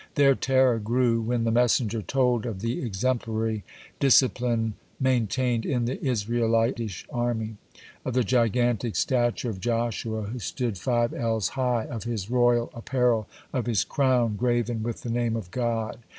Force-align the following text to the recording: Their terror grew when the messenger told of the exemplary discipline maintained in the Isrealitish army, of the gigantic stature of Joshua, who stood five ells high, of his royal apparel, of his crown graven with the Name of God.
Their 0.15 0.33
terror 0.33 0.79
grew 0.79 1.21
when 1.21 1.43
the 1.43 1.51
messenger 1.51 2.01
told 2.01 2.47
of 2.47 2.61
the 2.61 2.81
exemplary 2.81 3.63
discipline 3.99 4.73
maintained 4.99 5.63
in 5.63 5.85
the 5.85 5.97
Isrealitish 5.97 7.05
army, 7.11 7.57
of 8.03 8.15
the 8.15 8.23
gigantic 8.23 8.95
stature 8.95 9.51
of 9.51 9.59
Joshua, 9.59 10.23
who 10.23 10.39
stood 10.39 10.79
five 10.79 11.13
ells 11.13 11.49
high, 11.49 11.85
of 11.85 12.05
his 12.05 12.31
royal 12.31 12.71
apparel, 12.73 13.27
of 13.53 13.67
his 13.67 13.83
crown 13.83 14.37
graven 14.37 14.81
with 14.81 15.03
the 15.03 15.11
Name 15.11 15.35
of 15.35 15.51
God. 15.51 15.99